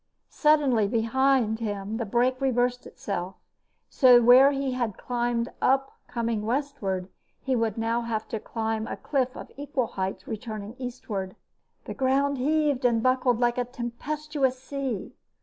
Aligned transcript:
Suddenly 0.31 0.87
behind 0.87 1.59
him 1.59 1.97
the 1.97 2.07
break 2.07 2.41
reversed 2.41 2.87
itself, 2.87 3.35
so 3.87 4.15
that 4.17 4.23
where 4.25 4.49
he 4.49 4.71
had 4.71 4.97
climbed 4.97 5.49
up 5.61 5.91
coming 6.07 6.41
westward 6.43 7.07
he 7.39 7.55
would 7.55 7.77
now 7.77 8.01
have 8.01 8.27
to 8.29 8.39
climb 8.39 8.87
a 8.87 8.97
cliff 8.97 9.37
of 9.37 9.51
equal 9.57 9.85
height 9.85 10.23
returning 10.25 10.73
eastward. 10.79 11.35
The 11.85 11.93
ground 11.93 12.39
heaved 12.39 12.83
and 12.83 13.03
buckled 13.03 13.39
like 13.39 13.59
a 13.59 13.63
tempestuous 13.63 14.57
sea. 14.59 15.13